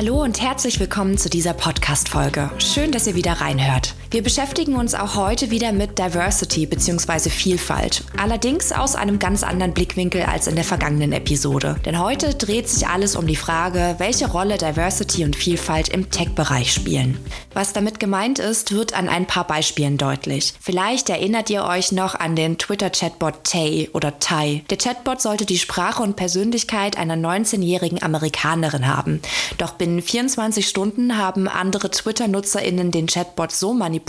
Hallo 0.00 0.22
und 0.22 0.40
herzlich 0.40 0.80
willkommen 0.80 1.18
zu 1.18 1.28
dieser 1.28 1.52
Podcast-Folge. 1.52 2.50
Schön, 2.56 2.90
dass 2.90 3.06
ihr 3.06 3.16
wieder 3.16 3.42
reinhört. 3.42 3.94
Wir 4.12 4.24
beschäftigen 4.24 4.74
uns 4.74 4.96
auch 4.96 5.14
heute 5.14 5.52
wieder 5.52 5.70
mit 5.70 5.96
Diversity 5.96 6.66
bzw. 6.66 7.30
Vielfalt. 7.30 8.02
Allerdings 8.16 8.72
aus 8.72 8.96
einem 8.96 9.20
ganz 9.20 9.44
anderen 9.44 9.72
Blickwinkel 9.72 10.22
als 10.22 10.48
in 10.48 10.56
der 10.56 10.64
vergangenen 10.64 11.12
Episode. 11.12 11.76
Denn 11.84 12.00
heute 12.00 12.34
dreht 12.34 12.68
sich 12.68 12.88
alles 12.88 13.14
um 13.14 13.28
die 13.28 13.36
Frage, 13.36 13.94
welche 13.98 14.28
Rolle 14.28 14.58
Diversity 14.58 15.24
und 15.24 15.36
Vielfalt 15.36 15.90
im 15.90 16.10
Tech-Bereich 16.10 16.72
spielen. 16.72 17.20
Was 17.54 17.72
damit 17.72 18.00
gemeint 18.00 18.40
ist, 18.40 18.72
wird 18.72 18.94
an 18.94 19.08
ein 19.08 19.28
paar 19.28 19.46
Beispielen 19.46 19.96
deutlich. 19.96 20.54
Vielleicht 20.60 21.08
erinnert 21.08 21.48
ihr 21.48 21.62
euch 21.62 21.92
noch 21.92 22.16
an 22.16 22.34
den 22.34 22.58
Twitter-Chatbot 22.58 23.44
Tay 23.44 23.90
oder 23.92 24.18
Tai. 24.18 24.64
Der 24.70 24.78
Chatbot 24.78 25.20
sollte 25.20 25.46
die 25.46 25.58
Sprache 25.58 26.02
und 26.02 26.16
Persönlichkeit 26.16 26.98
einer 26.98 27.14
19-jährigen 27.14 28.02
Amerikanerin 28.02 28.88
haben. 28.88 29.22
Doch 29.56 29.74
binnen 29.74 30.02
24 30.02 30.66
Stunden 30.66 31.16
haben 31.16 31.46
andere 31.46 31.92
Twitter-NutzerInnen 31.92 32.90
den 32.90 33.06
Chatbot 33.06 33.52
so 33.52 33.72
manipuliert, 33.72 33.99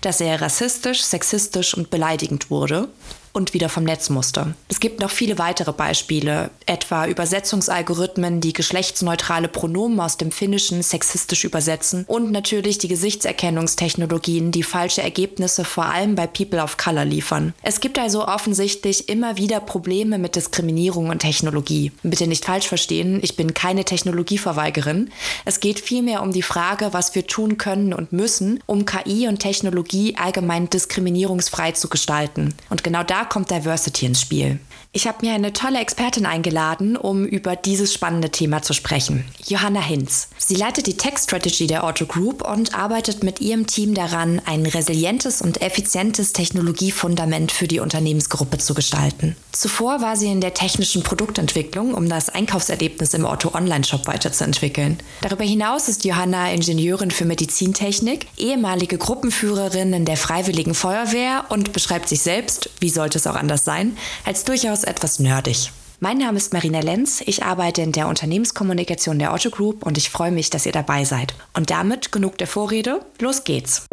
dass 0.00 0.20
er 0.20 0.40
rassistisch, 0.40 1.02
sexistisch 1.02 1.74
und 1.74 1.90
beleidigend 1.90 2.50
wurde 2.50 2.88
und 3.32 3.54
wieder 3.54 3.68
vom 3.68 3.84
Netz 3.84 4.10
musste. 4.10 4.54
Es 4.68 4.80
gibt 4.80 5.00
noch 5.00 5.10
viele 5.10 5.38
weitere 5.38 5.72
Beispiele, 5.72 6.50
etwa 6.66 7.06
Übersetzungsalgorithmen, 7.06 8.40
die 8.40 8.52
geschlechtsneutrale 8.52 9.48
Pronomen 9.48 10.00
aus 10.00 10.18
dem 10.18 10.30
Finnischen 10.30 10.82
sexistisch 10.82 11.44
übersetzen 11.44 12.04
und 12.06 12.30
natürlich 12.30 12.78
die 12.78 12.88
Gesichtserkennungstechnologien, 12.88 14.52
die 14.52 14.62
falsche 14.62 15.02
Ergebnisse 15.02 15.64
vor 15.64 15.86
allem 15.86 16.14
bei 16.14 16.26
People 16.26 16.62
of 16.62 16.76
Color 16.76 17.04
liefern. 17.04 17.54
Es 17.62 17.80
gibt 17.80 17.98
also 17.98 18.26
offensichtlich 18.26 19.08
immer 19.08 19.36
wieder 19.38 19.60
Probleme 19.60 20.18
mit 20.18 20.36
Diskriminierung 20.36 21.08
und 21.08 21.20
Technologie. 21.20 21.92
Bitte 22.02 22.26
nicht 22.26 22.44
falsch 22.44 22.68
verstehen, 22.68 23.20
ich 23.22 23.36
bin 23.36 23.54
keine 23.54 23.84
Technologieverweigerin. 23.84 25.10
Es 25.44 25.60
geht 25.60 25.80
vielmehr 25.80 26.22
um 26.22 26.32
die 26.32 26.42
Frage, 26.42 26.92
was 26.92 27.14
wir 27.14 27.26
tun 27.26 27.56
können 27.56 27.94
und 27.94 28.12
müssen, 28.12 28.60
um 28.66 28.84
KI 28.84 29.26
und 29.28 29.38
Technologie 29.38 30.16
allgemein 30.18 30.68
diskriminierungsfrei 30.68 31.72
zu 31.72 31.88
gestalten. 31.88 32.54
Und 32.68 32.84
genau 32.84 33.02
da 33.02 33.21
kommt 33.24 33.50
Diversity 33.50 34.06
ins 34.06 34.20
Spiel. 34.20 34.58
Ich 34.94 35.06
habe 35.06 35.24
mir 35.24 35.32
eine 35.32 35.54
tolle 35.54 35.80
Expertin 35.80 36.26
eingeladen, 36.26 36.98
um 36.98 37.24
über 37.24 37.56
dieses 37.56 37.94
spannende 37.94 38.28
Thema 38.28 38.60
zu 38.60 38.74
sprechen. 38.74 39.24
Johanna 39.46 39.80
Hinz. 39.80 40.28
Sie 40.36 40.54
leitet 40.54 40.86
die 40.86 40.98
Tech 40.98 41.16
Strategy 41.16 41.66
der 41.66 41.84
Otto 41.84 42.04
Group 42.04 42.46
und 42.46 42.74
arbeitet 42.74 43.24
mit 43.24 43.40
ihrem 43.40 43.66
Team 43.66 43.94
daran, 43.94 44.42
ein 44.44 44.66
resilientes 44.66 45.40
und 45.40 45.62
effizientes 45.62 46.34
Technologiefundament 46.34 47.52
für 47.52 47.66
die 47.68 47.80
Unternehmensgruppe 47.80 48.58
zu 48.58 48.74
gestalten. 48.74 49.34
Zuvor 49.52 50.02
war 50.02 50.16
sie 50.16 50.30
in 50.30 50.42
der 50.42 50.52
technischen 50.52 51.02
Produktentwicklung, 51.02 51.94
um 51.94 52.10
das 52.10 52.28
Einkaufserlebnis 52.28 53.14
im 53.14 53.24
Otto 53.24 53.54
Online-Shop 53.54 54.06
weiterzuentwickeln. 54.06 54.98
Darüber 55.22 55.44
hinaus 55.44 55.88
ist 55.88 56.04
Johanna 56.04 56.52
Ingenieurin 56.52 57.10
für 57.10 57.24
Medizintechnik, 57.24 58.26
ehemalige 58.36 58.98
Gruppenführerin 58.98 59.94
in 59.94 60.04
der 60.04 60.18
Freiwilligen 60.18 60.74
Feuerwehr 60.74 61.46
und 61.48 61.72
beschreibt 61.72 62.10
sich 62.10 62.20
selbst, 62.20 62.68
wie 62.80 62.90
sollte 62.90 63.16
es 63.16 63.26
auch 63.26 63.36
anders 63.36 63.64
sein, 63.64 63.96
als 64.26 64.44
durchaus 64.44 64.81
durchaus 64.82 64.84
etwas 64.84 65.18
nerdig. 65.18 65.72
Mein 66.00 66.18
Name 66.18 66.36
ist 66.36 66.52
Marina 66.52 66.80
Lenz, 66.80 67.22
ich 67.24 67.44
arbeite 67.44 67.82
in 67.82 67.92
der 67.92 68.08
Unternehmenskommunikation 68.08 69.18
der 69.18 69.32
Otto 69.32 69.50
Group 69.50 69.86
und 69.86 69.96
ich 69.96 70.10
freue 70.10 70.32
mich, 70.32 70.50
dass 70.50 70.66
ihr 70.66 70.72
dabei 70.72 71.04
seid. 71.04 71.34
Und 71.54 71.70
damit 71.70 72.10
genug 72.10 72.38
der 72.38 72.48
Vorrede, 72.48 73.00
los 73.20 73.44
geht's. 73.44 73.86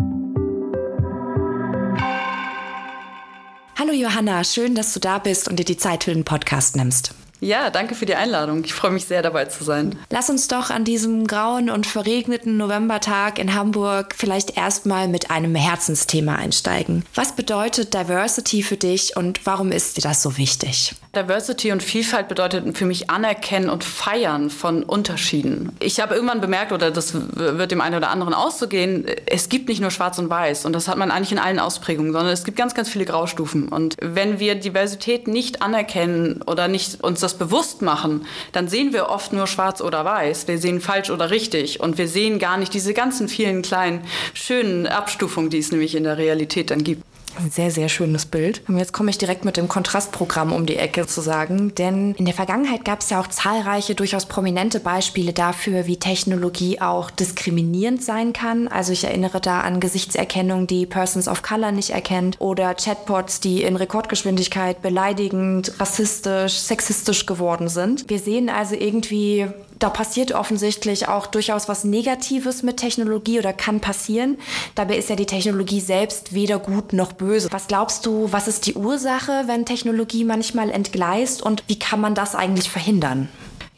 Hallo 3.77 3.93
Johanna, 3.93 4.43
schön, 4.43 4.75
dass 4.75 4.93
du 4.93 4.99
da 4.99 5.19
bist 5.19 5.47
und 5.47 5.57
dir 5.57 5.65
die 5.65 5.77
Zeit 5.77 6.03
für 6.03 6.13
den 6.13 6.25
Podcast 6.25 6.75
nimmst. 6.75 7.13
Ja, 7.41 7.69
danke 7.69 7.95
für 7.95 8.05
die 8.05 8.15
Einladung. 8.15 8.63
Ich 8.65 8.73
freue 8.73 8.91
mich 8.91 9.05
sehr, 9.05 9.21
dabei 9.21 9.45
zu 9.45 9.63
sein. 9.63 9.95
Lass 10.09 10.29
uns 10.29 10.47
doch 10.49 10.69
an 10.69 10.83
diesem 10.83 11.25
grauen 11.25 11.69
und 11.69 11.87
verregneten 11.87 12.57
Novembertag 12.57 13.39
in 13.39 13.55
Hamburg 13.55 14.13
vielleicht 14.17 14.57
erstmal 14.57 15.07
mit 15.07 15.31
einem 15.31 15.55
Herzensthema 15.55 16.35
einsteigen. 16.35 17.05
Was 17.15 17.35
bedeutet 17.35 17.93
Diversity 17.93 18.61
für 18.61 18.77
dich 18.77 19.15
und 19.15 19.45
warum 19.45 19.71
ist 19.71 19.95
dir 19.95 20.01
das 20.01 20.21
so 20.21 20.37
wichtig? 20.37 20.95
Diversity 21.15 21.71
und 21.71 21.81
Vielfalt 21.81 22.27
bedeutet 22.27 22.77
für 22.77 22.85
mich 22.85 23.09
Anerkennen 23.09 23.69
und 23.69 23.83
Feiern 23.83 24.49
von 24.49 24.83
Unterschieden. 24.83 25.71
Ich 25.79 25.99
habe 25.99 26.13
irgendwann 26.13 26.41
bemerkt, 26.41 26.71
oder 26.71 26.91
das 26.91 27.13
wird 27.35 27.71
dem 27.71 27.81
einen 27.81 27.95
oder 27.95 28.09
anderen 28.09 28.33
auszugehen, 28.33 29.05
es 29.25 29.49
gibt 29.49 29.69
nicht 29.69 29.81
nur 29.81 29.89
Schwarz 29.89 30.19
und 30.19 30.29
Weiß 30.29 30.65
und 30.65 30.73
das 30.73 30.87
hat 30.87 30.97
man 30.97 31.09
eigentlich 31.09 31.31
in 31.31 31.39
allen 31.39 31.59
Ausprägungen, 31.59 32.11
sondern 32.11 32.31
es 32.31 32.43
gibt 32.43 32.57
ganz, 32.57 32.75
ganz 32.75 32.89
viele 32.89 33.05
Graustufen. 33.05 33.69
Und 33.69 33.95
wenn 34.01 34.39
wir 34.39 34.55
Diversität 34.55 35.27
nicht 35.27 35.63
anerkennen 35.63 36.41
oder 36.45 36.67
nicht 36.67 37.03
uns 37.03 37.21
das 37.21 37.28
das 37.29 37.37
bewusst 37.37 37.81
machen, 37.81 38.25
dann 38.51 38.67
sehen 38.67 38.93
wir 38.93 39.09
oft 39.09 39.33
nur 39.33 39.47
schwarz 39.47 39.81
oder 39.81 40.03
weiß. 40.05 40.47
Wir 40.47 40.57
sehen 40.57 40.81
falsch 40.81 41.09
oder 41.09 41.29
richtig 41.29 41.79
und 41.79 41.97
wir 41.97 42.07
sehen 42.07 42.39
gar 42.39 42.57
nicht 42.57 42.73
diese 42.73 42.93
ganzen 42.93 43.27
vielen 43.27 43.61
kleinen, 43.61 44.01
schönen 44.33 44.87
Abstufungen, 44.87 45.49
die 45.49 45.59
es 45.59 45.71
nämlich 45.71 45.95
in 45.95 46.03
der 46.03 46.17
Realität 46.17 46.71
dann 46.71 46.83
gibt. 46.83 47.03
Ein 47.37 47.51
sehr, 47.51 47.71
sehr 47.71 47.89
schönes 47.89 48.25
Bild. 48.25 48.61
Und 48.67 48.77
jetzt 48.77 48.91
komme 48.91 49.09
ich 49.09 49.17
direkt 49.17 49.45
mit 49.45 49.57
dem 49.57 49.67
Kontrastprogramm 49.67 50.51
um 50.51 50.65
die 50.65 50.75
Ecke 50.75 51.07
zu 51.07 51.21
sagen, 51.21 51.73
denn 51.75 52.13
in 52.15 52.25
der 52.25 52.33
Vergangenheit 52.33 52.85
gab 52.85 53.01
es 53.01 53.09
ja 53.09 53.19
auch 53.19 53.27
zahlreiche, 53.27 53.95
durchaus 53.95 54.25
prominente 54.25 54.79
Beispiele 54.79 55.33
dafür, 55.33 55.85
wie 55.85 55.97
Technologie 55.97 56.81
auch 56.81 57.11
diskriminierend 57.11 58.03
sein 58.03 58.33
kann. 58.33 58.67
Also 58.67 58.91
ich 58.91 59.05
erinnere 59.05 59.39
da 59.39 59.61
an 59.61 59.79
Gesichtserkennung, 59.79 60.67
die 60.67 60.85
Persons 60.85 61.27
of 61.27 61.41
Color 61.41 61.71
nicht 61.71 61.91
erkennt 61.91 62.37
oder 62.39 62.73
Chatbots, 62.73 63.39
die 63.39 63.63
in 63.63 63.75
Rekordgeschwindigkeit 63.75 64.81
beleidigend, 64.81 65.79
rassistisch, 65.79 66.53
sexistisch 66.59 67.25
geworden 67.25 67.69
sind. 67.69 68.09
Wir 68.09 68.19
sehen 68.19 68.49
also 68.49 68.75
irgendwie 68.75 69.47
da 69.79 69.89
passiert 69.89 70.33
offensichtlich 70.33 71.07
auch 71.07 71.25
durchaus 71.25 71.69
was 71.69 71.85
Negatives 71.85 72.63
mit 72.63 72.77
Technologie 72.77 73.39
oder 73.39 73.53
kann 73.53 73.79
passieren. 73.79 74.37
Dabei 74.75 74.97
ist 74.97 75.09
ja 75.09 75.15
die 75.15 75.25
Technologie 75.25 75.79
selbst 75.79 76.33
weder 76.33 76.59
gut 76.59 76.91
noch 76.91 77.13
böse. 77.19 77.49
Was 77.51 77.67
glaubst 77.67 78.07
du, 78.07 78.31
was 78.31 78.47
ist 78.47 78.65
die 78.65 78.73
Ursache, 78.73 79.43
wenn 79.45 79.65
Technologie 79.65 80.23
manchmal 80.23 80.71
entgleist 80.71 81.43
und 81.43 81.63
wie 81.67 81.77
kann 81.77 82.01
man 82.01 82.15
das 82.15 82.33
eigentlich 82.33 82.71
verhindern? 82.71 83.29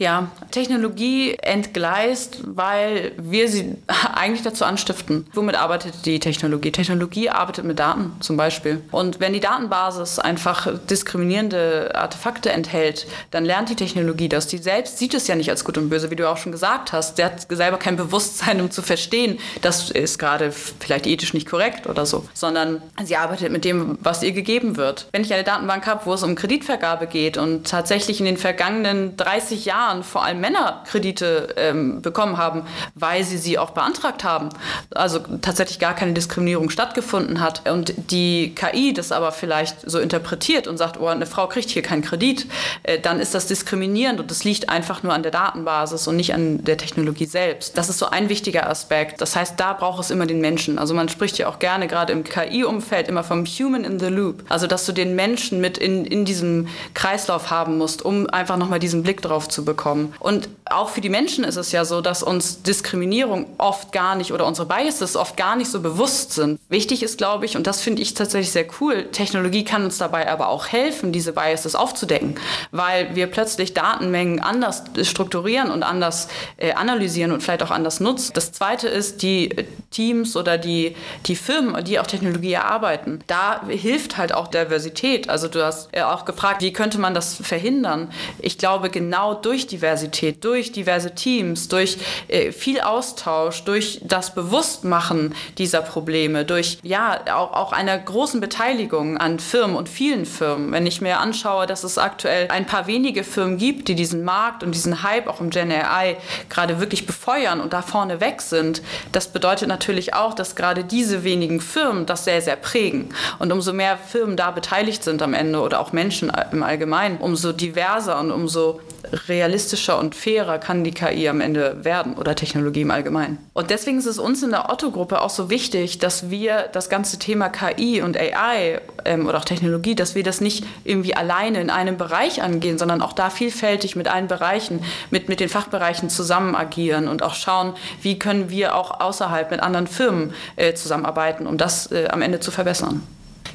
Ja, 0.01 0.31
Technologie 0.49 1.35
entgleist, 1.43 2.39
weil 2.43 3.11
wir 3.21 3.47
sie 3.47 3.75
eigentlich 4.15 4.41
dazu 4.41 4.65
anstiften. 4.65 5.27
Womit 5.33 5.55
arbeitet 5.55 6.07
die 6.07 6.19
Technologie? 6.19 6.71
Technologie 6.71 7.29
arbeitet 7.29 7.65
mit 7.65 7.77
Daten 7.77 8.13
zum 8.19 8.35
Beispiel. 8.35 8.81
Und 8.89 9.19
wenn 9.19 9.33
die 9.33 9.39
Datenbasis 9.39 10.17
einfach 10.17 10.67
diskriminierende 10.89 11.91
Artefakte 11.93 12.51
enthält, 12.51 13.05
dann 13.29 13.45
lernt 13.45 13.69
die 13.69 13.75
Technologie 13.75 14.27
das. 14.27 14.47
Die 14.47 14.57
selbst 14.57 14.97
sieht 14.97 15.13
es 15.13 15.27
ja 15.27 15.35
nicht 15.35 15.51
als 15.51 15.63
gut 15.63 15.77
und 15.77 15.89
böse, 15.89 16.09
wie 16.09 16.15
du 16.15 16.27
auch 16.27 16.37
schon 16.37 16.51
gesagt 16.51 16.93
hast. 16.93 17.17
Sie 17.17 17.23
hat 17.23 17.45
selber 17.47 17.77
kein 17.77 17.95
Bewusstsein, 17.95 18.59
um 18.59 18.71
zu 18.71 18.81
verstehen, 18.81 19.37
das 19.61 19.91
ist 19.91 20.17
gerade 20.17 20.51
vielleicht 20.51 21.05
ethisch 21.05 21.35
nicht 21.35 21.47
korrekt 21.47 21.85
oder 21.85 22.07
so, 22.07 22.25
sondern 22.33 22.81
sie 23.03 23.17
arbeitet 23.17 23.51
mit 23.51 23.65
dem, 23.65 23.99
was 24.01 24.23
ihr 24.23 24.31
gegeben 24.31 24.77
wird. 24.77 25.05
Wenn 25.11 25.21
ich 25.21 25.31
eine 25.31 25.43
Datenbank 25.43 25.85
habe, 25.85 26.07
wo 26.07 26.13
es 26.15 26.23
um 26.23 26.33
Kreditvergabe 26.33 27.05
geht 27.05 27.37
und 27.37 27.67
tatsächlich 27.67 28.19
in 28.19 28.25
den 28.25 28.37
vergangenen 28.37 29.15
30 29.15 29.65
Jahren 29.65 29.90
Jahren 29.91 30.03
vor 30.03 30.23
allem 30.23 30.39
Männer 30.39 30.81
Kredite 30.89 31.53
ähm, 31.57 32.01
bekommen 32.01 32.37
haben, 32.37 32.63
weil 32.95 33.23
sie 33.23 33.37
sie 33.37 33.57
auch 33.57 33.71
beantragt 33.71 34.23
haben. 34.23 34.49
Also 34.93 35.19
tatsächlich 35.41 35.79
gar 35.79 35.93
keine 35.93 36.13
Diskriminierung 36.13 36.69
stattgefunden 36.69 37.41
hat. 37.41 37.69
Und 37.69 37.93
die 38.11 38.55
KI 38.55 38.93
das 38.93 39.11
aber 39.11 39.31
vielleicht 39.31 39.89
so 39.89 39.99
interpretiert 39.99 40.67
und 40.67 40.77
sagt, 40.77 40.99
oh, 40.99 41.07
eine 41.07 41.25
Frau 41.25 41.47
kriegt 41.47 41.69
hier 41.69 41.81
keinen 41.81 42.01
Kredit, 42.01 42.47
äh, 42.83 42.99
dann 42.99 43.19
ist 43.19 43.33
das 43.33 43.47
diskriminierend 43.47 44.19
und 44.19 44.31
das 44.31 44.43
liegt 44.43 44.69
einfach 44.69 45.03
nur 45.03 45.13
an 45.13 45.23
der 45.23 45.31
Datenbasis 45.31 46.07
und 46.07 46.15
nicht 46.15 46.33
an 46.33 46.63
der 46.63 46.77
Technologie 46.77 47.25
selbst. 47.25 47.77
Das 47.77 47.89
ist 47.89 47.99
so 47.99 48.07
ein 48.09 48.29
wichtiger 48.29 48.69
Aspekt. 48.69 49.21
Das 49.21 49.35
heißt, 49.35 49.59
da 49.59 49.73
braucht 49.73 50.01
es 50.01 50.11
immer 50.11 50.25
den 50.25 50.41
Menschen. 50.41 50.79
Also 50.79 50.93
man 50.93 51.09
spricht 51.09 51.37
ja 51.37 51.47
auch 51.47 51.59
gerne 51.59 51.87
gerade 51.87 52.13
im 52.13 52.23
KI-Umfeld 52.23 53.07
immer 53.07 53.23
vom 53.23 53.45
Human 53.45 53.83
in 53.83 53.99
the 53.99 54.07
Loop. 54.07 54.43
Also 54.49 54.67
dass 54.67 54.85
du 54.85 54.91
den 54.91 55.15
Menschen 55.15 55.59
mit 55.61 55.77
in, 55.77 56.05
in 56.05 56.25
diesem 56.25 56.67
Kreislauf 56.93 57.49
haben 57.49 57.77
musst, 57.77 58.03
um 58.03 58.29
einfach 58.29 58.57
nochmal 58.57 58.79
diesen 58.79 59.03
Blick 59.03 59.21
drauf 59.21 59.49
zu 59.49 59.65
bekommen 59.65 59.80
bekommen. 59.81 60.13
Und 60.19 60.47
auch 60.65 60.89
für 60.89 61.01
die 61.01 61.09
Menschen 61.09 61.43
ist 61.43 61.55
es 61.55 61.71
ja 61.71 61.85
so, 61.85 62.01
dass 62.01 62.21
uns 62.21 62.61
Diskriminierung 62.61 63.47
oft 63.57 63.91
gar 63.91 64.15
nicht 64.15 64.31
oder 64.31 64.45
unsere 64.45 64.67
Biases 64.67 65.15
oft 65.15 65.35
gar 65.37 65.55
nicht 65.55 65.71
so 65.71 65.81
bewusst 65.81 66.33
sind. 66.33 66.59
Wichtig 66.69 67.01
ist, 67.01 67.17
glaube 67.17 67.45
ich, 67.45 67.57
und 67.57 67.65
das 67.65 67.81
finde 67.81 68.01
ich 68.03 68.13
tatsächlich 68.13 68.51
sehr 68.51 68.67
cool, 68.79 69.07
Technologie 69.11 69.63
kann 69.63 69.83
uns 69.83 69.97
dabei 69.97 70.31
aber 70.31 70.49
auch 70.49 70.67
helfen, 70.67 71.11
diese 71.11 71.33
Biases 71.33 71.75
aufzudecken, 71.75 72.35
weil 72.71 73.15
wir 73.15 73.27
plötzlich 73.27 73.73
Datenmengen 73.73 74.39
anders 74.39 74.83
strukturieren 75.01 75.71
und 75.71 75.81
anders 75.81 76.27
äh, 76.57 76.73
analysieren 76.73 77.31
und 77.31 77.41
vielleicht 77.41 77.63
auch 77.63 77.71
anders 77.71 77.99
nutzen. 77.99 78.31
Das 78.35 78.51
Zweite 78.51 78.87
ist, 78.87 79.23
die 79.23 79.49
äh, 79.49 79.65
Teams 79.89 80.37
oder 80.37 80.57
die, 80.57 80.95
die 81.25 81.35
Firmen, 81.35 81.83
die 81.83 81.99
auch 81.99 82.07
Technologie 82.07 82.53
erarbeiten, 82.53 83.23
da 83.27 83.61
hilft 83.67 84.17
halt 84.17 84.33
auch 84.33 84.47
Diversität. 84.47 85.29
Also 85.29 85.47
du 85.47 85.65
hast 85.65 85.89
äh, 85.91 86.03
auch 86.03 86.25
gefragt, 86.25 86.61
wie 86.61 86.71
könnte 86.71 86.99
man 86.99 87.13
das 87.15 87.35
verhindern? 87.35 88.11
Ich 88.39 88.57
glaube, 88.57 88.89
genau 88.89 89.33
durch 89.33 89.60
durch 89.61 89.67
Diversität, 89.67 90.43
durch 90.43 90.71
diverse 90.71 91.13
Teams, 91.13 91.67
durch 91.67 91.97
äh, 92.27 92.51
viel 92.51 92.81
Austausch, 92.81 93.63
durch 93.63 93.99
das 94.03 94.33
Bewusstmachen 94.33 95.35
dieser 95.57 95.81
Probleme, 95.81 96.45
durch 96.45 96.79
ja 96.81 97.19
auch, 97.31 97.53
auch 97.53 97.73
einer 97.73 97.97
großen 97.97 98.41
Beteiligung 98.41 99.17
an 99.17 99.39
Firmen 99.39 99.75
und 99.75 99.87
vielen 99.87 100.25
Firmen. 100.25 100.71
Wenn 100.71 100.87
ich 100.87 101.01
mir 101.01 101.19
anschaue, 101.19 101.67
dass 101.67 101.83
es 101.83 101.97
aktuell 101.97 102.47
ein 102.49 102.65
paar 102.65 102.87
wenige 102.87 103.23
Firmen 103.23 103.57
gibt, 103.57 103.87
die 103.87 103.95
diesen 103.95 104.23
Markt 104.23 104.63
und 104.63 104.73
diesen 104.73 105.03
Hype 105.03 105.27
auch 105.27 105.41
im 105.41 105.51
Gen 105.51 105.71
AI 105.71 106.17
gerade 106.49 106.79
wirklich 106.79 107.05
befeuern 107.05 107.61
und 107.61 107.73
da 107.73 107.81
vorne 107.81 108.19
weg 108.19 108.41
sind, 108.41 108.81
das 109.11 109.27
bedeutet 109.27 109.67
natürlich 109.67 110.15
auch, 110.15 110.33
dass 110.33 110.55
gerade 110.55 110.83
diese 110.83 111.23
wenigen 111.23 111.61
Firmen 111.61 112.05
das 112.05 112.25
sehr, 112.25 112.41
sehr 112.41 112.55
prägen. 112.55 113.09
Und 113.37 113.51
umso 113.51 113.73
mehr 113.73 113.97
Firmen 113.97 114.37
da 114.37 114.49
beteiligt 114.49 115.03
sind 115.03 115.21
am 115.21 115.33
Ende 115.33 115.59
oder 115.59 115.79
auch 115.79 115.91
Menschen 115.91 116.31
im 116.51 116.63
Allgemeinen, 116.63 117.17
umso 117.17 117.51
diverser 117.51 118.19
und 118.19 118.31
umso 118.31 118.81
realistischer 119.27 119.50
und 119.99 120.15
fairer 120.15 120.57
kann 120.57 120.83
die 120.83 120.91
KI 120.91 121.27
am 121.29 121.41
Ende 121.41 121.83
werden 121.83 122.15
oder 122.15 122.35
Technologie 122.35 122.81
im 122.81 122.91
Allgemeinen. 122.91 123.37
Und 123.53 123.69
deswegen 123.69 123.97
ist 123.97 124.05
es 124.05 124.19
uns 124.19 124.43
in 124.43 124.51
der 124.51 124.69
Otto-Gruppe 124.71 125.21
auch 125.21 125.29
so 125.29 125.49
wichtig, 125.49 125.99
dass 125.99 126.29
wir 126.29 126.69
das 126.71 126.89
ganze 126.89 127.19
Thema 127.19 127.49
KI 127.49 128.01
und 128.01 128.17
AI 128.17 128.81
ähm, 129.05 129.27
oder 129.27 129.39
auch 129.39 129.45
Technologie, 129.45 129.95
dass 129.95 130.15
wir 130.15 130.23
das 130.23 130.41
nicht 130.41 130.65
irgendwie 130.83 131.15
alleine 131.15 131.61
in 131.61 131.69
einem 131.69 131.97
Bereich 131.97 132.41
angehen, 132.41 132.77
sondern 132.77 133.01
auch 133.01 133.13
da 133.13 133.29
vielfältig 133.29 133.95
mit 133.95 134.07
allen 134.07 134.27
Bereichen, 134.27 134.83
mit, 135.09 135.29
mit 135.29 135.39
den 135.39 135.49
Fachbereichen 135.49 136.09
zusammen 136.09 136.55
agieren 136.55 137.07
und 137.07 137.23
auch 137.23 137.35
schauen, 137.35 137.73
wie 138.01 138.19
können 138.19 138.49
wir 138.49 138.75
auch 138.75 138.99
außerhalb 138.99 139.51
mit 139.51 139.59
anderen 139.59 139.87
Firmen 139.87 140.33
äh, 140.55 140.73
zusammenarbeiten, 140.73 141.47
um 141.47 141.57
das 141.57 141.91
äh, 141.91 142.07
am 142.09 142.21
Ende 142.21 142.39
zu 142.39 142.51
verbessern. 142.51 143.01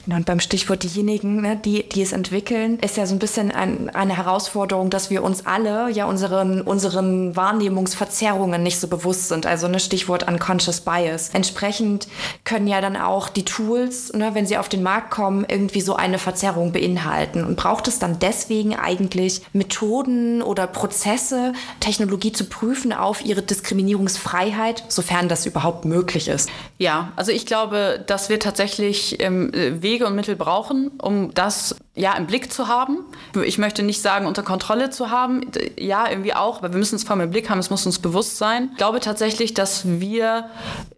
Und 0.07 0.25
beim 0.25 0.41
Stichwort 0.41 0.85
diejenigen, 0.85 1.41
ne, 1.41 1.57
die, 1.57 1.89
die 1.89 2.03
es 2.03 2.13
entwickeln, 2.13 2.79
ist 2.79 2.97
ja 2.97 3.07
so 3.07 3.15
ein 3.15 3.19
bisschen 3.19 3.51
ein, 3.51 3.91
eine 3.91 4.17
Herausforderung, 4.17 4.89
dass 4.89 5.11
wir 5.11 5.25
uns 5.25 5.47
alle 5.47 5.91
ja 5.91 6.07
unseren, 6.07 6.61
unseren 6.61 7.35
Wahrnehmungsverzerrungen 7.35 8.63
nicht 8.63 8.79
so 8.79 8.87
bewusst 8.87 9.29
sind. 9.29 9.47
Also 9.47 9.67
ne 9.67 9.81
Stichwort 9.81 10.29
Unconscious 10.29 10.81
Bias. 10.81 11.31
Entsprechend 11.31 12.07
können 12.45 12.69
ja 12.69 12.81
dann 12.81 12.97
auch 12.97 13.29
die 13.29 13.45
Tools, 13.45 14.13
ne, 14.13 14.35
wenn 14.35 14.47
sie 14.47 14.59
auf 14.59 14.69
den 14.69 14.83
Markt 14.83 15.11
kommen, 15.11 15.45
irgendwie 15.49 15.81
so 15.81 15.97
eine 15.97 16.19
Verzerrung 16.19 16.73
beinhalten. 16.73 17.45
Und 17.45 17.57
braucht 17.57 17.89
es 17.89 17.99
dann 17.99 18.19
deswegen 18.21 18.77
eigentlich 18.77 19.43
Methoden 19.53 20.41
oder 20.43 20.67
Prozesse, 20.67 21.53
Technologie 21.81 22.33
zu 22.33 22.45
prüfen 22.45 22.93
auf 22.93 23.25
ihre 23.25 23.43
Diskriminierungsfreiheit, 23.43 24.85
sofern 24.89 25.29
das 25.29 25.47
überhaupt 25.47 25.85
möglich 25.85 26.29
ist? 26.29 26.49
Ja, 26.79 27.13
also 27.17 27.33
ich 27.33 27.47
glaube, 27.47 28.05
dass 28.07 28.29
wir 28.29 28.39
tatsächlich 28.39 29.21
ähm, 29.21 29.51
Wege 29.53 29.96
Wege 29.97 30.07
und 30.07 30.15
Mittel 30.15 30.37
brauchen, 30.37 30.91
um 31.01 31.33
das 31.33 31.75
ja 31.97 32.15
im 32.15 32.27
Blick 32.27 32.53
zu 32.53 32.69
haben. 32.69 32.99
Ich 33.45 33.57
möchte 33.59 33.83
nicht 33.83 34.03
sagen, 34.03 34.27
unter 34.27 34.43
Kontrolle 34.43 34.91
zu 34.91 35.11
haben. 35.11 35.51
Ja, 35.79 36.09
irgendwie 36.09 36.35
auch, 36.35 36.59
aber 36.59 36.71
wir 36.73 36.79
müssen 36.79 36.97
es 36.97 37.05
vor 37.05 37.13
allem 37.13 37.23
im 37.23 37.31
Blick 37.31 37.49
haben, 37.49 37.59
es 37.59 37.71
muss 37.71 37.87
uns 37.87 37.99
bewusst 37.99 38.37
sein. 38.37 38.69
Ich 38.73 38.79
glaube 38.79 39.01
tatsächlich, 39.01 39.55
dass 39.55 39.83
wir 39.87 40.51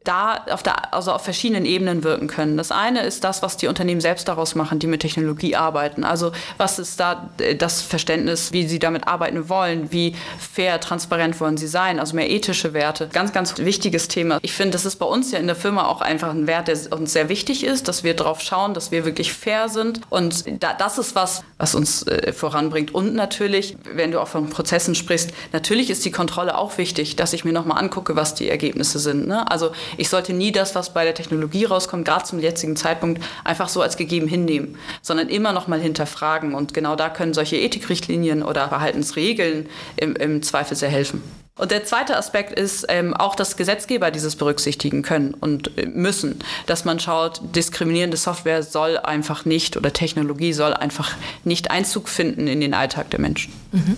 da 0.02 0.44
auf, 0.50 0.62
der, 0.62 0.94
also 0.94 1.12
auf 1.12 1.22
verschiedenen 1.22 1.66
Ebenen 1.66 2.02
wirken 2.02 2.26
können. 2.26 2.56
Das 2.56 2.72
eine 2.72 3.02
ist 3.02 3.24
das, 3.24 3.42
was 3.42 3.56
die 3.56 3.68
Unternehmen 3.68 4.00
selbst 4.00 4.26
daraus 4.26 4.54
machen, 4.54 4.78
die 4.78 4.86
mit 4.86 5.00
Technologie 5.02 5.54
arbeiten. 5.54 6.02
Also 6.02 6.32
was 6.56 6.78
ist 6.78 6.98
da 6.98 7.30
äh, 7.38 7.54
das 7.54 7.82
Verständnis, 7.82 8.52
wie 8.52 8.66
sie 8.66 8.78
damit 8.78 9.06
arbeiten 9.06 9.48
wollen, 9.48 9.92
wie 9.92 10.16
fair, 10.38 10.80
transparent 10.80 11.38
wollen 11.40 11.58
sie 11.58 11.68
sein, 11.68 12.00
also 12.00 12.16
mehr 12.16 12.30
ethische 12.30 12.72
Werte. 12.72 13.08
Ganz, 13.12 13.32
ganz 13.32 13.58
wichtiges 13.58 14.08
Thema. 14.08 14.38
Ich 14.42 14.54
finde, 14.54 14.72
das 14.72 14.84
ist 14.84 14.96
bei 14.96 15.06
uns 15.06 15.30
ja 15.30 15.38
in 15.38 15.46
der 15.46 15.56
Firma 15.56 15.86
auch 15.86 16.00
einfach 16.00 16.30
ein 16.30 16.46
Wert, 16.46 16.68
der 16.68 16.78
uns 16.90 17.12
sehr 17.12 17.28
wichtig 17.28 17.62
ist, 17.62 17.86
dass 17.86 18.02
wir 18.02 18.14
darauf 18.14 18.40
schauen, 18.40 18.74
dass 18.74 18.90
wir 18.90 19.04
wirklich 19.04 19.32
fair 19.32 19.68
sind. 19.68 20.00
Und 20.08 20.44
da, 20.62 20.72
das 20.72 20.87
ist 20.96 21.14
was, 21.14 21.42
was 21.58 21.74
uns 21.74 22.04
äh, 22.04 22.32
voranbringt. 22.32 22.94
Und 22.94 23.14
natürlich, 23.14 23.76
wenn 23.92 24.12
du 24.12 24.20
auch 24.20 24.28
von 24.28 24.48
Prozessen 24.48 24.94
sprichst, 24.94 25.32
natürlich 25.52 25.90
ist 25.90 26.04
die 26.04 26.10
Kontrolle 26.10 26.56
auch 26.56 26.78
wichtig, 26.78 27.16
dass 27.16 27.34
ich 27.34 27.44
mir 27.44 27.52
nochmal 27.52 27.82
angucke, 27.82 28.16
was 28.16 28.34
die 28.34 28.48
Ergebnisse 28.48 28.98
sind. 28.98 29.26
Ne? 29.26 29.50
Also 29.50 29.72
ich 29.98 30.08
sollte 30.08 30.32
nie 30.32 30.52
das, 30.52 30.74
was 30.74 30.94
bei 30.94 31.04
der 31.04 31.14
Technologie 31.14 31.66
rauskommt, 31.66 32.06
gerade 32.06 32.24
zum 32.24 32.38
jetzigen 32.38 32.76
Zeitpunkt, 32.76 33.22
einfach 33.44 33.68
so 33.68 33.82
als 33.82 33.96
gegeben 33.96 34.28
hinnehmen, 34.28 34.78
sondern 35.02 35.28
immer 35.28 35.52
nochmal 35.52 35.80
hinterfragen. 35.80 36.54
Und 36.54 36.72
genau 36.72 36.96
da 36.96 37.10
können 37.10 37.34
solche 37.34 37.56
Ethikrichtlinien 37.56 38.42
oder 38.42 38.68
Verhaltensregeln 38.68 39.68
im, 39.96 40.16
im 40.16 40.42
Zweifel 40.42 40.76
sehr 40.76 40.88
helfen. 40.88 41.22
Und 41.58 41.70
der 41.70 41.84
zweite 41.84 42.16
Aspekt 42.16 42.58
ist 42.58 42.86
ähm, 42.88 43.14
auch, 43.14 43.34
dass 43.34 43.56
Gesetzgeber 43.56 44.10
dieses 44.10 44.36
berücksichtigen 44.36 45.02
können 45.02 45.34
und 45.34 45.76
äh, 45.76 45.86
müssen, 45.86 46.38
dass 46.66 46.84
man 46.84 47.00
schaut, 47.00 47.40
diskriminierende 47.54 48.16
Software 48.16 48.62
soll 48.62 48.96
einfach 48.96 49.44
nicht 49.44 49.76
oder 49.76 49.92
Technologie 49.92 50.52
soll 50.52 50.72
einfach 50.72 51.14
nicht 51.44 51.70
Einzug 51.70 52.08
finden 52.08 52.46
in 52.46 52.60
den 52.60 52.74
Alltag 52.74 53.10
der 53.10 53.20
Menschen. 53.20 53.52
Mhm. 53.72 53.96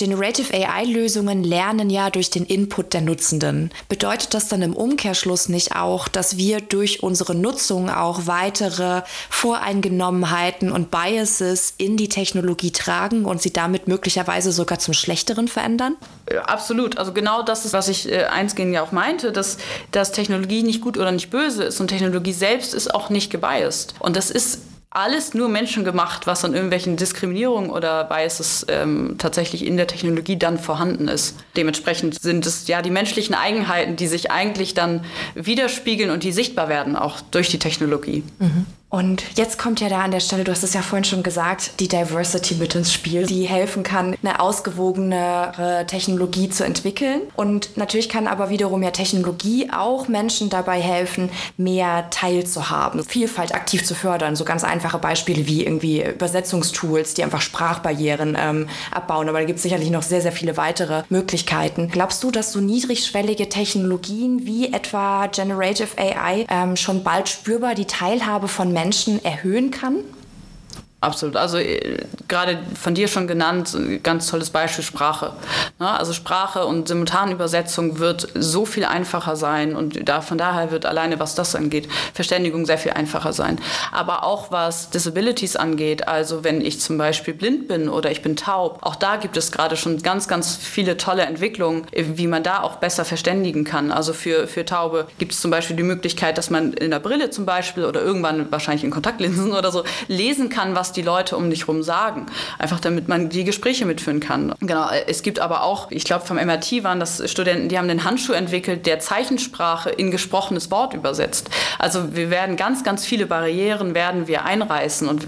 Generative 0.00 0.54
AI-Lösungen 0.54 1.44
lernen 1.44 1.90
ja 1.90 2.08
durch 2.08 2.30
den 2.30 2.46
Input 2.46 2.94
der 2.94 3.02
Nutzenden. 3.02 3.70
Bedeutet 3.90 4.32
das 4.32 4.48
dann 4.48 4.62
im 4.62 4.74
Umkehrschluss 4.74 5.50
nicht 5.50 5.76
auch, 5.76 6.08
dass 6.08 6.38
wir 6.38 6.62
durch 6.62 7.02
unsere 7.02 7.34
Nutzung 7.34 7.90
auch 7.90 8.22
weitere 8.24 9.02
Voreingenommenheiten 9.28 10.72
und 10.72 10.90
Biases 10.90 11.74
in 11.76 11.98
die 11.98 12.08
Technologie 12.08 12.70
tragen 12.70 13.26
und 13.26 13.42
sie 13.42 13.52
damit 13.52 13.88
möglicherweise 13.88 14.52
sogar 14.52 14.78
zum 14.78 14.94
Schlechteren 14.94 15.48
verändern? 15.48 15.96
Absolut. 16.44 16.96
Also 16.96 17.12
genau 17.12 17.42
das 17.42 17.66
ist, 17.66 17.74
was 17.74 17.88
ich 17.88 18.10
äh, 18.10 18.24
eingehend 18.24 18.72
ja 18.72 18.82
auch 18.82 18.92
meinte, 18.92 19.32
dass, 19.32 19.58
dass 19.90 20.12
Technologie 20.12 20.62
nicht 20.62 20.80
gut 20.80 20.96
oder 20.96 21.12
nicht 21.12 21.28
böse 21.28 21.64
ist 21.64 21.78
und 21.78 21.88
Technologie 21.88 22.32
selbst 22.32 22.72
ist 22.72 22.94
auch 22.94 23.10
nicht 23.10 23.30
gebiased. 23.30 23.92
Und 23.98 24.16
das 24.16 24.30
ist 24.30 24.60
alles 24.90 25.34
nur 25.34 25.48
menschengemacht, 25.48 26.26
was 26.26 26.44
an 26.44 26.52
irgendwelchen 26.52 26.96
Diskriminierungen 26.96 27.70
oder 27.70 28.04
Biases 28.04 28.66
ähm, 28.68 29.14
tatsächlich 29.18 29.64
in 29.64 29.76
der 29.76 29.86
Technologie 29.86 30.36
dann 30.36 30.58
vorhanden 30.58 31.06
ist. 31.06 31.36
Dementsprechend 31.56 32.20
sind 32.20 32.44
es 32.44 32.66
ja 32.66 32.82
die 32.82 32.90
menschlichen 32.90 33.36
Eigenheiten, 33.36 33.94
die 33.94 34.08
sich 34.08 34.32
eigentlich 34.32 34.74
dann 34.74 35.04
widerspiegeln 35.34 36.10
und 36.10 36.24
die 36.24 36.32
sichtbar 36.32 36.68
werden, 36.68 36.96
auch 36.96 37.20
durch 37.30 37.48
die 37.48 37.60
Technologie. 37.60 38.24
Mhm. 38.40 38.66
Und 38.90 39.22
jetzt 39.36 39.56
kommt 39.56 39.80
ja 39.80 39.88
da 39.88 40.00
an 40.00 40.10
der 40.10 40.18
Stelle, 40.18 40.42
du 40.42 40.50
hast 40.50 40.64
es 40.64 40.74
ja 40.74 40.82
vorhin 40.82 41.04
schon 41.04 41.22
gesagt, 41.22 41.78
die 41.78 41.86
Diversity 41.86 42.56
mit 42.56 42.74
ins 42.74 42.92
Spiel, 42.92 43.24
die 43.24 43.44
helfen 43.44 43.84
kann, 43.84 44.16
eine 44.20 44.40
ausgewogenere 44.40 45.84
Technologie 45.86 46.50
zu 46.50 46.64
entwickeln. 46.64 47.22
Und 47.36 47.76
natürlich 47.76 48.08
kann 48.08 48.26
aber 48.26 48.50
wiederum 48.50 48.82
ja 48.82 48.90
Technologie 48.90 49.70
auch 49.72 50.08
Menschen 50.08 50.50
dabei 50.50 50.80
helfen, 50.80 51.30
mehr 51.56 52.10
teilzuhaben, 52.10 53.04
Vielfalt 53.04 53.54
aktiv 53.54 53.84
zu 53.84 53.94
fördern. 53.94 54.34
So 54.34 54.44
ganz 54.44 54.64
einfache 54.64 54.98
Beispiele 54.98 55.46
wie 55.46 55.64
irgendwie 55.64 56.02
Übersetzungstools, 56.02 57.14
die 57.14 57.22
einfach 57.22 57.42
Sprachbarrieren 57.42 58.36
ähm, 58.38 58.68
abbauen. 58.90 59.28
Aber 59.28 59.38
da 59.38 59.44
gibt 59.44 59.58
es 59.58 59.62
sicherlich 59.62 59.90
noch 59.90 60.02
sehr, 60.02 60.20
sehr 60.20 60.32
viele 60.32 60.56
weitere 60.56 61.04
Möglichkeiten. 61.10 61.88
Glaubst 61.92 62.24
du, 62.24 62.32
dass 62.32 62.50
so 62.50 62.58
niedrigschwellige 62.58 63.48
Technologien 63.48 64.46
wie 64.46 64.72
etwa 64.72 65.28
Generative 65.28 65.96
AI 65.96 66.44
ähm, 66.50 66.74
schon 66.74 67.04
bald 67.04 67.28
spürbar 67.28 67.76
die 67.76 67.84
Teilhabe 67.84 68.48
von 68.48 68.72
Menschen 68.72 68.79
Menschen 68.80 69.22
erhöhen 69.22 69.70
kann? 69.70 69.96
Absolut. 71.02 71.36
Also 71.36 71.56
äh, 71.56 72.04
gerade 72.28 72.58
von 72.78 72.94
dir 72.94 73.08
schon 73.08 73.26
genannt, 73.26 73.76
ganz 74.02 74.26
tolles 74.26 74.50
Beispiel 74.50 74.84
Sprache. 74.84 75.32
Ne? 75.78 75.88
Also 75.88 76.12
Sprache 76.12 76.66
und 76.66 76.88
Simultanübersetzung 76.88 77.98
wird 77.98 78.28
so 78.34 78.66
viel 78.66 78.84
einfacher 78.84 79.34
sein 79.34 79.74
und 79.76 80.06
da, 80.06 80.20
von 80.20 80.36
daher 80.36 80.70
wird 80.70 80.84
alleine, 80.84 81.18
was 81.18 81.34
das 81.34 81.54
angeht, 81.54 81.88
Verständigung 82.12 82.66
sehr 82.66 82.76
viel 82.76 82.92
einfacher 82.92 83.32
sein. 83.32 83.58
Aber 83.92 84.24
auch 84.24 84.52
was 84.52 84.90
Disabilities 84.90 85.56
angeht, 85.56 86.06
also 86.06 86.44
wenn 86.44 86.60
ich 86.60 86.80
zum 86.80 86.98
Beispiel 86.98 87.32
blind 87.32 87.66
bin 87.66 87.88
oder 87.88 88.10
ich 88.10 88.20
bin 88.20 88.36
taub, 88.36 88.78
auch 88.82 88.96
da 88.96 89.16
gibt 89.16 89.38
es 89.38 89.52
gerade 89.52 89.76
schon 89.76 90.02
ganz, 90.02 90.28
ganz 90.28 90.56
viele 90.56 90.98
tolle 90.98 91.22
Entwicklungen, 91.22 91.86
wie 91.94 92.26
man 92.26 92.42
da 92.42 92.60
auch 92.60 92.76
besser 92.76 93.06
verständigen 93.06 93.64
kann. 93.64 93.90
Also 93.90 94.12
für, 94.12 94.46
für 94.46 94.66
Taube 94.66 95.06
gibt 95.16 95.32
es 95.32 95.40
zum 95.40 95.50
Beispiel 95.50 95.76
die 95.76 95.82
Möglichkeit, 95.82 96.36
dass 96.36 96.50
man 96.50 96.74
in 96.74 96.90
der 96.90 97.00
Brille 97.00 97.30
zum 97.30 97.46
Beispiel 97.46 97.86
oder 97.86 98.02
irgendwann 98.02 98.52
wahrscheinlich 98.52 98.84
in 98.84 98.90
Kontaktlinsen 98.90 99.52
oder 99.60 99.72
so 99.72 99.84
lesen 100.06 100.50
kann, 100.50 100.74
was 100.74 100.89
die 100.92 101.02
Leute 101.02 101.36
um 101.36 101.50
dich 101.50 101.62
herum 101.62 101.82
sagen. 101.82 102.26
Einfach 102.58 102.80
damit 102.80 103.08
man 103.08 103.28
die 103.28 103.44
Gespräche 103.44 103.86
mitführen 103.86 104.20
kann. 104.20 104.54
Genau, 104.60 104.88
es 105.06 105.22
gibt 105.22 105.38
aber 105.40 105.62
auch, 105.62 105.90
ich 105.90 106.04
glaube 106.04 106.26
vom 106.26 106.36
MRT 106.36 106.82
waren 106.84 107.00
das 107.00 107.30
Studenten, 107.30 107.68
die 107.68 107.78
haben 107.78 107.88
den 107.88 108.04
Handschuh 108.04 108.32
entwickelt, 108.32 108.86
der 108.86 109.00
Zeichensprache 109.00 109.90
in 109.90 110.10
gesprochenes 110.10 110.70
Wort 110.70 110.94
übersetzt. 110.94 111.50
Also 111.78 112.14
wir 112.14 112.30
werden 112.30 112.56
ganz, 112.56 112.84
ganz 112.84 113.04
viele 113.04 113.26
Barrieren 113.26 113.94
werden 113.94 114.26
wir 114.26 114.44
einreißen 114.44 115.08
und 115.08 115.26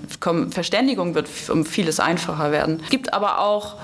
Verständigung 0.52 1.14
wird 1.14 1.28
um 1.49 1.64
vieles 1.64 2.00
einfacher 2.00 2.52
werden. 2.52 2.81
Es 2.85 2.90
gibt 2.90 3.12
aber 3.12 3.40
auch 3.40 3.76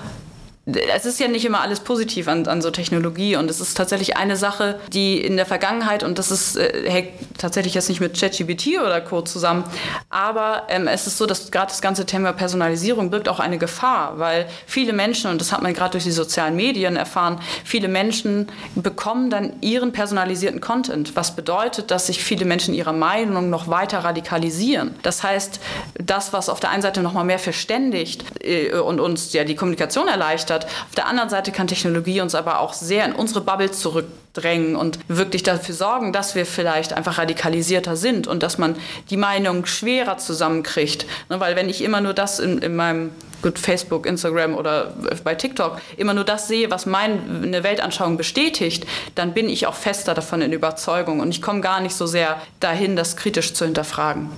es 0.75 1.05
ist 1.05 1.19
ja 1.19 1.27
nicht 1.27 1.45
immer 1.45 1.61
alles 1.61 1.79
positiv 1.81 2.27
an, 2.27 2.47
an 2.47 2.61
so 2.61 2.71
Technologie 2.71 3.35
und 3.35 3.49
es 3.49 3.59
ist 3.59 3.75
tatsächlich 3.75 4.17
eine 4.17 4.35
Sache, 4.35 4.79
die 4.93 5.17
in 5.17 5.37
der 5.37 5.45
Vergangenheit, 5.45 6.03
und 6.03 6.17
das 6.17 6.31
ist, 6.31 6.57
äh, 6.57 6.89
hängt 6.89 7.09
tatsächlich 7.37 7.73
jetzt 7.73 7.89
nicht 7.89 8.01
mit 8.01 8.19
ChatGPT 8.19 8.79
oder 8.79 9.01
Co. 9.01 9.21
zusammen, 9.21 9.63
aber 10.09 10.63
ähm, 10.69 10.87
es 10.87 11.07
ist 11.07 11.17
so, 11.17 11.25
dass 11.25 11.51
gerade 11.51 11.67
das 11.67 11.81
ganze 11.81 12.05
Thema 12.05 12.33
Personalisierung 12.33 13.09
birgt 13.09 13.29
auch 13.29 13.39
eine 13.39 13.57
Gefahr, 13.57 14.19
weil 14.19 14.47
viele 14.65 14.93
Menschen, 14.93 15.31
und 15.31 15.41
das 15.41 15.51
hat 15.51 15.61
man 15.61 15.73
gerade 15.73 15.91
durch 15.91 16.03
die 16.03 16.11
sozialen 16.11 16.55
Medien 16.55 16.95
erfahren, 16.95 17.39
viele 17.63 17.87
Menschen 17.87 18.47
bekommen 18.75 19.29
dann 19.29 19.53
ihren 19.61 19.91
personalisierten 19.91 20.61
Content, 20.61 21.15
was 21.15 21.35
bedeutet, 21.35 21.91
dass 21.91 22.07
sich 22.07 22.23
viele 22.23 22.45
Menschen 22.45 22.73
ihrer 22.73 22.93
Meinung 22.93 23.49
noch 23.49 23.67
weiter 23.67 23.99
radikalisieren. 23.99 24.95
Das 25.01 25.23
heißt, 25.23 25.59
das, 25.95 26.33
was 26.33 26.49
auf 26.49 26.59
der 26.59 26.71
einen 26.71 26.81
Seite 26.81 27.01
noch 27.01 27.13
mal 27.13 27.23
mehr 27.23 27.39
verständigt 27.39 28.23
äh, 28.41 28.71
und 28.73 28.99
uns 28.99 29.33
ja 29.33 29.43
die 29.43 29.55
Kommunikation 29.55 30.07
erleichtert, 30.07 30.58
erleichtert. 30.59 30.65
Auf 30.87 30.95
der 30.95 31.07
anderen 31.07 31.29
Seite 31.29 31.51
kann 31.51 31.67
Technologie 31.67 32.21
uns 32.21 32.35
aber 32.35 32.59
auch 32.59 32.73
sehr 32.73 33.05
in 33.05 33.13
unsere 33.13 33.41
Bubble 33.41 33.71
zurückdrängen 33.71 34.75
und 34.75 34.99
wirklich 35.07 35.43
dafür 35.43 35.75
sorgen, 35.75 36.13
dass 36.13 36.35
wir 36.35 36.45
vielleicht 36.45 36.93
einfach 36.93 37.17
radikalisierter 37.17 37.95
sind 37.95 38.27
und 38.27 38.43
dass 38.43 38.57
man 38.57 38.75
die 39.09 39.17
Meinung 39.17 39.65
schwerer 39.65 40.17
zusammenkriegt. 40.17 41.05
Ne, 41.29 41.39
weil 41.39 41.55
wenn 41.55 41.69
ich 41.69 41.81
immer 41.81 42.01
nur 42.01 42.13
das 42.13 42.39
in, 42.39 42.59
in 42.59 42.75
meinem 42.75 43.11
gut 43.41 43.57
Facebook, 43.57 44.05
Instagram 44.05 44.53
oder 44.55 44.93
bei 45.23 45.33
TikTok 45.33 45.79
immer 45.95 46.13
nur 46.13 46.25
das 46.25 46.49
sehe, 46.49 46.69
was 46.71 46.85
meine 46.85 47.63
Weltanschauung 47.63 48.17
bestätigt, 48.17 48.85
dann 49.15 49.33
bin 49.33 49.47
ich 49.47 49.65
auch 49.65 49.75
fester 49.75 50.13
davon 50.13 50.41
in 50.41 50.51
Überzeugung 50.51 51.21
und 51.21 51.29
ich 51.29 51.41
komme 51.41 51.61
gar 51.61 51.79
nicht 51.79 51.95
so 51.95 52.05
sehr 52.05 52.41
dahin, 52.59 52.97
das 52.97 53.15
kritisch 53.15 53.53
zu 53.53 53.63
hinterfragen. 53.63 54.29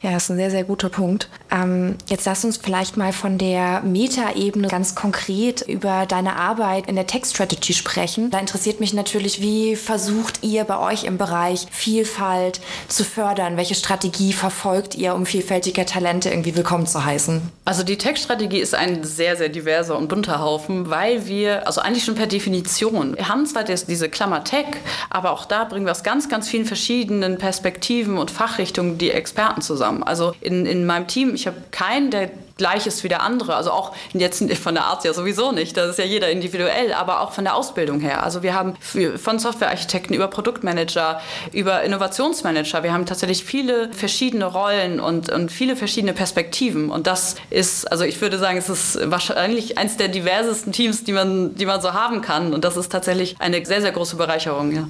Ja, 0.00 0.12
das 0.12 0.24
ist 0.24 0.30
ein 0.30 0.36
sehr, 0.36 0.50
sehr 0.50 0.64
guter 0.64 0.88
Punkt. 0.88 1.28
Ähm, 1.50 1.96
jetzt 2.08 2.24
lass 2.24 2.44
uns 2.44 2.56
vielleicht 2.56 2.96
mal 2.96 3.12
von 3.12 3.38
der 3.38 3.82
Meta-Ebene 3.82 4.68
ganz 4.68 4.94
konkret 4.94 5.62
über 5.62 6.06
deine 6.06 6.36
Arbeit 6.36 6.88
in 6.88 6.96
der 6.96 7.06
Tech-Strategy 7.06 7.74
sprechen. 7.74 8.30
Da 8.30 8.38
interessiert 8.38 8.80
mich 8.80 8.94
natürlich, 8.94 9.40
wie 9.40 9.76
versucht 9.76 10.42
ihr 10.42 10.64
bei 10.64 10.78
euch 10.78 11.04
im 11.04 11.18
Bereich 11.18 11.66
Vielfalt 11.70 12.60
zu 12.88 13.04
fördern? 13.04 13.56
Welche 13.56 13.74
Strategie 13.74 14.32
verfolgt 14.32 14.94
ihr, 14.94 15.14
um 15.14 15.26
vielfältige 15.26 15.84
Talente 15.84 16.30
irgendwie 16.30 16.56
willkommen 16.56 16.86
zu 16.86 17.04
heißen? 17.04 17.42
Also 17.64 17.82
die 17.82 17.98
Tech-Strategie 17.98 18.60
ist 18.60 18.74
ein 18.74 19.04
sehr, 19.04 19.36
sehr 19.36 19.48
diverser 19.48 19.98
und 19.98 20.08
bunter 20.08 20.40
Haufen, 20.40 20.90
weil 20.90 21.26
wir, 21.26 21.66
also 21.66 21.80
eigentlich 21.80 22.04
schon 22.04 22.14
per 22.14 22.26
Definition, 22.26 23.16
wir 23.16 23.28
haben 23.28 23.46
zwar 23.46 23.64
das, 23.64 23.86
diese 23.86 24.08
Klammer 24.08 24.44
Tech, 24.44 24.66
aber 25.10 25.30
auch 25.30 25.44
da 25.44 25.64
bringen 25.64 25.84
wir 25.84 25.92
aus 25.92 26.02
ganz, 26.02 26.28
ganz 26.28 26.48
vielen 26.48 26.64
verschiedenen 26.64 27.38
Perspektiven 27.38 28.18
und 28.18 28.30
Fachrichtungen 28.30 28.98
die 28.98 29.10
Experten 29.10 29.60
zusammen 29.60 29.73
zusammen. 29.74 30.02
Also 30.02 30.34
in, 30.40 30.66
in 30.66 30.86
meinem 30.86 31.06
Team, 31.06 31.34
ich 31.34 31.46
habe 31.46 31.56
keinen, 31.70 32.10
der 32.10 32.30
gleich 32.56 32.86
ist 32.86 33.02
wie 33.02 33.08
der 33.08 33.22
andere. 33.22 33.56
Also 33.56 33.70
auch 33.70 33.92
jetzt 34.12 34.42
von 34.58 34.74
der 34.74 34.84
Art 34.84 35.04
ja 35.04 35.12
sowieso 35.12 35.52
nicht, 35.52 35.76
das 35.76 35.90
ist 35.90 35.98
ja 35.98 36.04
jeder 36.04 36.30
individuell, 36.30 36.92
aber 36.92 37.20
auch 37.20 37.32
von 37.32 37.44
der 37.44 37.56
Ausbildung 37.56 38.00
her. 38.00 38.22
Also 38.22 38.42
wir 38.42 38.54
haben 38.54 38.74
von 39.16 39.38
Softwarearchitekten 39.38 40.14
über 40.14 40.28
Produktmanager, 40.28 41.20
über 41.52 41.82
Innovationsmanager, 41.82 42.82
wir 42.82 42.92
haben 42.92 43.06
tatsächlich 43.06 43.44
viele 43.44 43.92
verschiedene 43.92 44.46
Rollen 44.46 45.00
und, 45.00 45.30
und 45.30 45.50
viele 45.50 45.76
verschiedene 45.76 46.12
Perspektiven. 46.12 46.90
Und 46.90 47.06
das 47.06 47.36
ist, 47.50 47.90
also 47.90 48.04
ich 48.04 48.20
würde 48.20 48.38
sagen, 48.38 48.58
es 48.58 48.68
ist 48.68 48.98
wahrscheinlich 49.10 49.78
eines 49.78 49.96
der 49.96 50.08
diversesten 50.08 50.72
Teams, 50.72 51.04
die 51.04 51.12
man, 51.12 51.54
die 51.56 51.66
man 51.66 51.80
so 51.80 51.92
haben 51.92 52.20
kann. 52.20 52.54
Und 52.54 52.64
das 52.64 52.76
ist 52.76 52.90
tatsächlich 52.92 53.36
eine 53.40 53.64
sehr, 53.64 53.80
sehr 53.80 53.92
große 53.92 54.16
Bereicherung, 54.16 54.72
ja. 54.72 54.86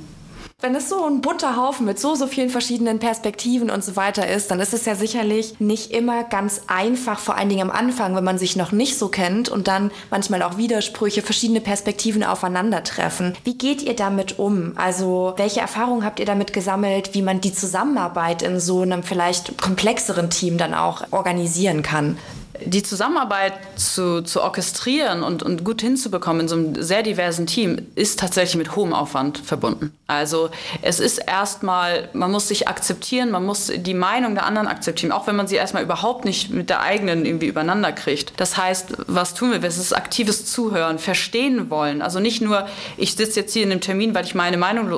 Wenn 0.65 0.77
es 0.77 0.89
so 0.89 1.05
ein 1.05 1.21
bunter 1.21 1.59
Haufen 1.59 1.85
mit 1.85 1.99
so, 1.99 2.15
so 2.15 2.27
vielen 2.27 2.49
verschiedenen 2.49 2.99
Perspektiven 2.99 3.69
und 3.69 3.85
so 3.85 3.97
weiter 3.97 4.27
ist, 4.27 4.51
dann 4.51 4.61
ist 4.61 4.73
es 4.73 4.87
ja 4.87 4.95
sicherlich 4.95 5.61
nicht 5.61 5.91
immer 5.91 6.25
ganz 6.25 6.63
einfach, 6.69 7.19
vor 7.19 7.37
allen 7.37 7.51
Dingen 7.51 7.69
am 7.69 7.71
Anfang, 7.71 8.17
wenn 8.17 8.25
man 8.25 8.39
sich 8.39 8.57
noch 8.57 8.73
nicht 8.73 8.99
so 8.99 9.09
kennt 9.09 9.51
und 9.51 9.69
dann 9.69 9.91
manchmal 10.11 10.43
auch 10.43 10.57
Widersprüche, 10.57 11.21
verschiedene 11.21 11.61
Perspektiven 11.61 12.25
aufeinandertreffen. 12.25 13.37
Wie 13.45 13.59
geht 13.59 13.83
ihr 13.83 13.95
damit 13.95 14.39
um? 14.39 14.73
Also, 14.77 15.35
welche 15.37 15.61
Erfahrungen 15.61 16.03
habt 16.03 16.19
ihr 16.19 16.25
damit 16.25 16.55
gesammelt, 16.55 17.13
wie 17.13 17.21
man 17.21 17.43
die 17.43 17.53
Zusammenarbeit 17.53 18.41
in 18.41 18.59
so 18.59 18.81
einem 18.81 19.03
vielleicht 19.03 19.61
komplexeren 19.61 20.31
Team 20.31 20.57
dann 20.57 20.73
auch 20.73 21.03
organisieren 21.11 21.83
kann? 21.83 22.17
Die 22.65 22.83
Zusammenarbeit 22.83 23.55
zu, 23.77 24.23
zu 24.23 24.43
orchestrieren 24.43 25.23
und, 25.23 25.43
und 25.43 25.65
gut 25.65 25.81
hinzubekommen 25.81 26.43
in 26.43 26.49
so 26.49 26.57
einem 26.57 26.83
sehr 26.83 27.03
diversen 27.03 27.47
Team 27.47 27.87
ist 27.95 28.21
tatsächlich 28.21 28.57
mit 28.57 28.77
hohem 28.77 28.93
Aufwand 28.93 29.39
verbunden. 29.39 29.93
Also 30.07 30.51
es 30.83 31.01
ist 31.01 31.19
erstmal, 31.19 32.09
man 32.13 32.31
muss 32.31 32.49
sich 32.49 32.69
akzeptieren, 32.69 33.31
man 33.31 33.45
muss 33.45 33.73
die 33.75 33.95
Meinung 33.95 34.35
der 34.35 34.47
anderen 34.47 34.69
akzeptieren, 34.69 35.13
auch 35.13 35.27
wenn 35.27 35.35
man 35.35 35.49
sie 35.49 35.57
erstmal 35.57 35.83
überhaupt 35.83 36.25
nicht 36.25 36.51
mit 36.51 36.71
der 36.71 36.81
eigenen 36.81 37.25
irgendwie 37.25 37.47
übereinander 37.47 37.91
kriegt. 37.93 38.39
Das 38.39 38.57
heißt, 38.57 38.95
was 39.07 39.35
tun 39.35 39.51
wir? 39.51 39.65
Es 39.65 39.79
ist 39.79 39.93
aktives 39.93 40.47
Zuhören, 40.47 40.99
verstehen 40.99 41.71
wollen. 41.71 42.03
Also 42.03 42.21
nicht 42.21 42.41
nur, 42.41 42.67
ich 42.97 43.15
sitze 43.15 43.41
jetzt 43.41 43.53
hier 43.53 43.63
in 43.63 43.71
dem 43.71 43.81
Termin, 43.81 44.15
weil 44.15 44.25
ich 44.25 44.35
meine 44.35 44.59
Meinung 44.59 44.89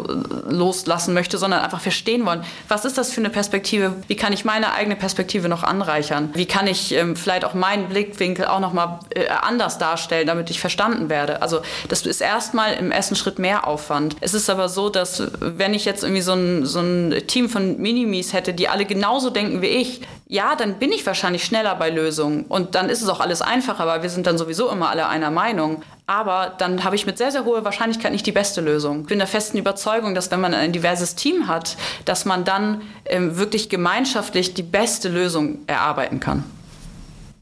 loslassen 0.48 1.14
möchte, 1.14 1.38
sondern 1.38 1.60
einfach 1.60 1.80
verstehen 1.80 2.26
wollen. 2.26 2.42
Was 2.68 2.84
ist 2.84 2.98
das 2.98 3.12
für 3.12 3.20
eine 3.20 3.30
Perspektive? 3.30 3.94
Wie 4.08 4.16
kann 4.16 4.32
ich 4.32 4.44
meine 4.44 4.72
eigene 4.72 4.96
Perspektive 4.96 5.48
noch 5.48 5.62
anreichern? 5.62 6.30
Wie 6.34 6.46
kann 6.46 6.66
ich 6.66 6.92
ähm, 6.92 7.16
vielleicht 7.16 7.45
auch 7.46 7.54
meinen 7.54 7.88
Blickwinkel 7.88 8.46
auch 8.46 8.60
nochmal 8.60 9.00
äh, 9.10 9.28
anders 9.28 9.78
darstellen, 9.78 10.26
damit 10.26 10.50
ich 10.50 10.60
verstanden 10.60 11.08
werde. 11.08 11.42
Also 11.42 11.60
das 11.88 12.04
ist 12.04 12.20
erstmal 12.20 12.74
im 12.74 12.90
ersten 12.90 13.16
Schritt 13.16 13.38
mehr 13.38 13.66
Aufwand. 13.66 14.16
Es 14.20 14.34
ist 14.34 14.50
aber 14.50 14.68
so, 14.68 14.88
dass 14.88 15.22
wenn 15.40 15.74
ich 15.74 15.84
jetzt 15.84 16.02
irgendwie 16.02 16.22
so 16.22 16.32
ein, 16.32 16.66
so 16.66 16.80
ein 16.80 17.26
Team 17.26 17.48
von 17.48 17.80
Minimis 17.80 18.32
hätte, 18.32 18.52
die 18.52 18.68
alle 18.68 18.84
genauso 18.84 19.30
denken 19.30 19.62
wie 19.62 19.66
ich, 19.66 20.02
ja, 20.28 20.56
dann 20.56 20.74
bin 20.80 20.90
ich 20.90 21.06
wahrscheinlich 21.06 21.44
schneller 21.44 21.76
bei 21.76 21.88
Lösungen 21.88 22.46
und 22.46 22.74
dann 22.74 22.88
ist 22.88 23.00
es 23.00 23.08
auch 23.08 23.20
alles 23.20 23.42
einfacher, 23.42 23.86
weil 23.86 24.02
wir 24.02 24.10
sind 24.10 24.26
dann 24.26 24.38
sowieso 24.38 24.68
immer 24.70 24.90
alle 24.90 25.06
einer 25.06 25.30
Meinung. 25.30 25.82
Aber 26.08 26.52
dann 26.58 26.84
habe 26.84 26.96
ich 26.96 27.06
mit 27.06 27.18
sehr, 27.18 27.32
sehr 27.32 27.44
hoher 27.44 27.64
Wahrscheinlichkeit 27.64 28.12
nicht 28.12 28.26
die 28.26 28.32
beste 28.32 28.60
Lösung. 28.60 29.02
Ich 29.02 29.06
bin 29.06 29.18
der 29.18 29.26
festen 29.26 29.58
Überzeugung, 29.58 30.14
dass 30.14 30.30
wenn 30.30 30.40
man 30.40 30.54
ein 30.54 30.72
diverses 30.72 31.14
Team 31.14 31.48
hat, 31.48 31.76
dass 32.04 32.24
man 32.24 32.44
dann 32.44 32.82
ähm, 33.06 33.38
wirklich 33.38 33.68
gemeinschaftlich 33.68 34.54
die 34.54 34.62
beste 34.62 35.08
Lösung 35.08 35.58
erarbeiten 35.66 36.20
kann. 36.20 36.44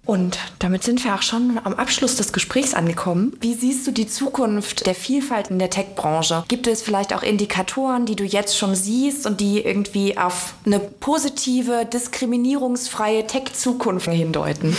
Und 0.07 0.39
damit 0.59 0.85
sind 0.85 1.03
wir 1.03 1.15
auch 1.15 1.23
schon 1.23 1.59
am 1.65 1.75
Abschluss 1.75 2.17
des 2.17 2.33
Gesprächs 2.33 2.75
angekommen. 2.75 3.37
Wie 3.41 3.55
siehst 3.55 3.87
du 3.87 3.91
die 3.91 4.07
Zukunft 4.07 4.87
der 4.87 4.95
Vielfalt 4.95 5.49
in 5.49 5.59
der 5.59 5.71
Tech-Branche? 5.71 6.45
Gibt 6.49 6.67
es 6.67 6.83
vielleicht 6.83 7.15
auch 7.15 7.23
Indikatoren, 7.23 8.05
die 8.05 8.17
du 8.17 8.25
jetzt 8.25 8.59
schon 8.59 8.75
siehst 8.75 9.27
und 9.27 9.41
die 9.41 9.65
irgendwie 9.65 10.19
auf 10.19 10.55
eine 10.67 10.79
positive, 10.79 11.87
diskriminierungsfreie 11.87 13.27
Tech-Zukunft 13.27 14.11
hindeuten? 14.11 14.77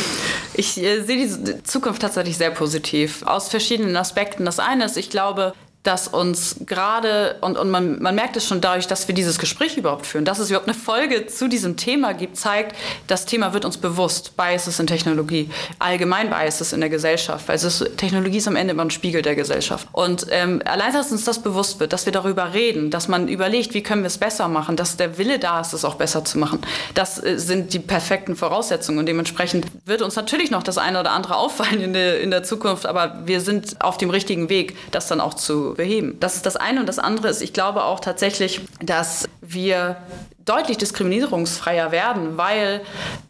Ich 0.54 0.78
äh, 0.78 1.02
sehe 1.02 1.28
die 1.28 1.64
Zukunft 1.64 2.02
tatsächlich 2.02 2.38
sehr 2.38 2.52
positiv 2.52 3.24
aus 3.24 3.50
verschiedenen 3.50 3.96
Aspekten. 3.98 4.46
Das 4.46 4.60
eine 4.60 4.86
ist, 4.86 4.96
ich 4.96 5.10
glaube, 5.10 5.54
dass 5.86 6.08
uns 6.08 6.56
gerade, 6.66 7.36
und, 7.42 7.58
und 7.58 7.70
man, 7.70 8.02
man 8.02 8.16
merkt 8.16 8.36
es 8.36 8.48
schon 8.48 8.60
dadurch, 8.60 8.88
dass 8.88 9.08
wir 9.08 9.16
dieses 9.16 9.38
Gespräch 9.38 9.78
überhaupt 9.78 10.06
führen, 10.06 10.26
dass 10.26 10.40
es 10.40 10.50
überhaupt 10.50 10.68
eine 10.68 10.78
Folge 10.78 11.28
zu 11.28 11.48
diesem 11.48 11.78
Thema 11.78 12.14
gibt, 12.14 12.38
zeigt, 12.38 12.76
das 13.08 13.26
Thema 13.26 13.54
wird 13.54 13.66
uns 13.66 13.78
bewusst. 13.78 14.36
Biases 14.36 14.80
in 14.80 14.88
Technologie, 14.88 15.50
allgemein 15.80 16.30
Biases 16.30 16.74
in 16.74 16.80
der 16.80 16.90
Gesellschaft, 16.90 17.48
weil 17.48 17.56
es 17.56 17.64
ist, 17.64 17.98
Technologie 17.98 18.38
ist 18.38 18.48
am 18.48 18.56
Ende 18.56 18.72
immer 18.74 18.84
ein 18.84 18.92
Spiegel 18.92 19.22
der 19.22 19.36
Gesellschaft. 19.36 19.88
Und 19.92 20.26
ähm, 20.32 20.62
allein, 20.66 20.94
dass 20.94 21.12
uns 21.12 21.24
das 21.24 21.42
bewusst 21.42 21.80
wird, 21.80 21.94
dass 21.94 22.06
wir 22.06 22.14
darüber 22.14 22.54
reden, 22.54 22.90
dass 22.90 23.08
man 23.08 23.28
überlegt, 23.28 23.74
wie 23.74 23.84
können 23.84 24.02
wir 24.02 24.08
es 24.08 24.18
besser 24.18 24.48
machen, 24.48 24.76
dass 24.76 24.98
der 24.98 25.18
Wille 25.18 25.40
da 25.40 25.62
ist, 25.62 25.74
es 25.74 25.86
auch 25.86 25.96
besser 25.96 26.26
zu 26.26 26.40
machen, 26.40 26.60
das 26.96 27.24
äh, 27.24 27.38
sind 27.38 27.74
die 27.74 27.80
perfekten 27.80 28.36
Voraussetzungen. 28.36 29.00
Und 29.00 29.06
dementsprechend 29.06 29.68
wird 29.86 30.02
uns 30.02 30.16
natürlich 30.16 30.50
noch 30.50 30.64
das 30.64 30.78
eine 30.78 31.00
oder 31.00 31.12
andere 31.12 31.38
auffallen 31.38 31.80
in 31.82 31.94
der, 31.94 32.20
in 32.20 32.32
der 32.32 32.44
Zukunft, 32.44 32.86
aber 32.88 33.22
wir 33.26 33.40
sind 33.40 33.82
auf 33.82 33.98
dem 33.98 34.10
richtigen 34.10 34.50
Weg, 34.50 34.76
das 34.92 35.08
dann 35.08 35.22
auch 35.22 35.36
zu 35.36 35.76
beheben. 35.76 36.18
Das 36.20 36.36
ist 36.36 36.46
das 36.46 36.56
eine. 36.56 36.80
Und 36.80 36.88
das 36.88 36.98
andere 36.98 37.30
ist, 37.30 37.42
ich 37.42 37.54
glaube 37.54 37.84
auch 37.84 38.00
tatsächlich, 38.00 38.62
dass 38.82 39.28
wir 39.42 39.98
deutlich 40.46 40.78
diskriminierungsfreier 40.78 41.92
werden, 41.92 42.38
weil 42.38 42.82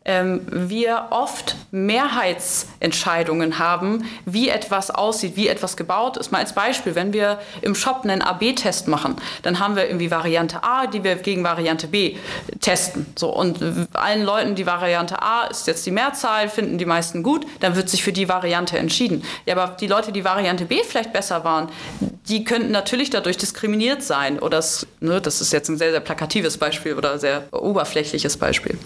ähm, 0.04 0.42
wir 0.52 1.08
oft 1.12 1.56
Mehrheitsentscheidungen 1.72 3.58
haben, 3.58 4.06
wie 4.26 4.50
etwas 4.50 4.92
aussieht, 4.92 5.36
wie 5.36 5.48
etwas 5.48 5.78
gebaut 5.78 6.18
ist. 6.18 6.32
Mal 6.32 6.40
als 6.40 6.54
Beispiel, 6.54 6.94
wenn 6.94 7.14
wir 7.14 7.40
im 7.62 7.74
Shop 7.74 8.02
einen 8.04 8.22
AB-Test 8.22 8.90
machen, 8.90 9.16
dann 9.44 9.60
haben 9.60 9.78
wir 9.78 9.88
irgendwie 9.88 10.12
Variante 10.12 10.64
A, 10.64 10.88
die 10.88 11.04
wir 11.04 11.16
gegen 11.16 11.44
Variante 11.44 11.88
B 11.88 12.18
testen. 12.60 13.06
So, 13.16 13.34
und 13.34 13.60
allen 13.94 14.24
Leuten, 14.24 14.56
die 14.56 14.66
Variante 14.66 15.22
A 15.22 15.46
ist 15.46 15.68
jetzt 15.68 15.86
die 15.86 15.92
Mehrzahl, 15.92 16.50
finden 16.50 16.78
die 16.78 16.86
meisten 16.86 17.24
gut, 17.24 17.46
dann 17.62 17.76
wird 17.76 17.90
sich 17.90 18.04
für 18.04 18.14
die 18.14 18.28
Variante 18.28 18.78
entschieden. 18.78 19.24
Ja, 19.46 19.56
aber 19.56 19.76
die 19.76 19.88
Leute, 19.88 20.12
die 20.12 20.26
Variante 20.26 20.66
B 20.66 20.82
vielleicht 20.84 21.14
besser 21.14 21.44
waren, 21.46 21.70
die 22.28 22.44
könnten 22.44 22.72
natürlich 22.72 23.10
dadurch 23.10 23.38
diskriminiert 23.38 24.04
sein. 24.04 24.40
Oder 24.40 24.58
das, 24.58 24.88
ne, 25.00 25.22
das 25.22 25.42
ist 25.42 25.54
jetzt 25.54 25.70
ein 25.70 25.78
sehr, 25.78 25.92
sehr 25.92 26.00
plakatives 26.00 26.58
Beispiel 26.58 26.96
oder 26.96 27.20
sehr 27.20 27.48
oberflächliches 27.52 28.38
Beispiel. 28.38 28.78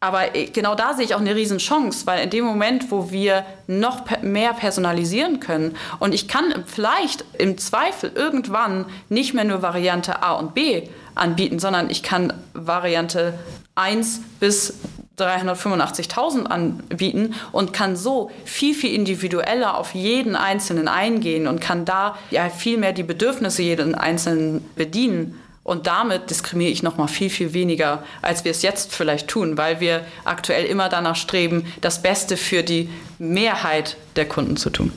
Aber 0.00 0.30
genau 0.52 0.74
da 0.74 0.94
sehe 0.94 1.04
ich 1.04 1.14
auch 1.14 1.20
eine 1.20 1.36
Riesenchance, 1.36 2.06
weil 2.08 2.24
in 2.24 2.30
dem 2.30 2.44
Moment, 2.44 2.90
wo 2.90 3.12
wir 3.12 3.46
noch 3.68 4.02
mehr 4.20 4.52
personalisieren 4.52 5.38
können 5.38 5.76
und 6.00 6.12
ich 6.12 6.26
kann 6.26 6.64
vielleicht 6.66 7.24
im 7.38 7.56
Zweifel 7.56 8.10
irgendwann 8.12 8.86
nicht 9.08 9.32
mehr 9.32 9.44
nur 9.44 9.62
Variante 9.62 10.20
A 10.20 10.32
und 10.32 10.54
B 10.54 10.88
anbieten, 11.14 11.60
sondern 11.60 11.88
ich 11.88 12.02
kann 12.02 12.32
Variante 12.52 13.34
1 13.76 14.22
bis 14.40 14.74
385.000 15.18 16.46
anbieten 16.46 17.34
und 17.52 17.72
kann 17.72 17.96
so 17.96 18.30
viel, 18.44 18.74
viel 18.74 18.94
individueller 18.94 19.76
auf 19.76 19.94
jeden 19.94 20.36
Einzelnen 20.36 20.88
eingehen 20.88 21.46
und 21.46 21.60
kann 21.60 21.84
da 21.84 22.16
ja 22.30 22.48
viel 22.48 22.78
mehr 22.78 22.92
die 22.92 23.02
Bedürfnisse 23.02 23.62
jeden 23.62 23.94
Einzelnen 23.94 24.64
bedienen. 24.74 25.38
Und 25.64 25.86
damit 25.86 26.30
diskriminiere 26.30 26.72
ich 26.72 26.82
noch 26.82 26.96
mal 26.96 27.06
viel, 27.06 27.30
viel 27.30 27.52
weniger, 27.52 28.02
als 28.20 28.44
wir 28.44 28.50
es 28.50 28.62
jetzt 28.62 28.92
vielleicht 28.92 29.28
tun, 29.28 29.56
weil 29.56 29.78
wir 29.78 30.04
aktuell 30.24 30.64
immer 30.64 30.88
danach 30.88 31.14
streben, 31.14 31.72
das 31.80 32.02
Beste 32.02 32.36
für 32.36 32.64
die 32.64 32.88
Mehrheit 33.18 33.96
der 34.16 34.26
Kunden 34.26 34.56
zu 34.56 34.70
tun. 34.70 34.90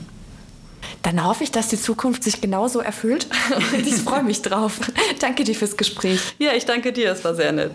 Dann 1.02 1.24
hoffe 1.24 1.44
ich, 1.44 1.52
dass 1.52 1.68
die 1.68 1.80
Zukunft 1.80 2.24
sich 2.24 2.40
genauso 2.40 2.80
erfüllt. 2.80 3.28
Und 3.54 3.86
ich 3.86 3.94
freue 3.94 4.24
mich 4.24 4.42
drauf. 4.42 4.80
danke 5.20 5.44
dir 5.44 5.54
fürs 5.54 5.76
Gespräch. 5.76 6.20
Ja, 6.38 6.52
ich 6.52 6.64
danke 6.64 6.92
dir. 6.92 7.12
Es 7.12 7.24
war 7.24 7.36
sehr 7.36 7.52
nett. 7.52 7.72